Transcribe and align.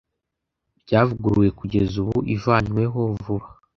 ryavuguruwe 0.83 1.49
kugeza 1.59 1.93
ubu 2.03 2.17
ivanyweho 2.35 2.99
vuba 3.23 3.47